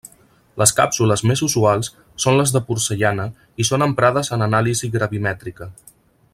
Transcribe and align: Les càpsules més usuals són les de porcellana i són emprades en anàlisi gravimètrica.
Les 0.61 0.71
càpsules 0.77 1.23
més 1.31 1.43
usuals 1.47 1.91
són 2.25 2.39
les 2.41 2.55
de 2.55 2.63
porcellana 2.69 3.29
i 3.65 3.69
són 3.71 3.87
emprades 3.89 4.35
en 4.39 4.47
anàlisi 4.49 4.91
gravimètrica. 4.97 5.73